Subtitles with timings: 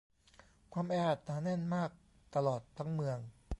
[0.73, 1.89] ความแออัดหนาแน่นมาก
[2.35, 3.17] ตลอดทั้งเมือง